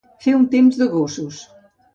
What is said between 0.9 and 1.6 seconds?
gossos.